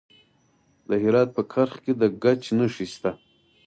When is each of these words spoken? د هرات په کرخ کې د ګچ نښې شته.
د 0.87 0.91
هرات 1.03 1.29
په 1.37 1.41
کرخ 1.53 1.73
کې 1.83 1.91
د 2.01 2.03
ګچ 2.23 2.43
نښې 2.57 2.85
شته. 2.93 3.11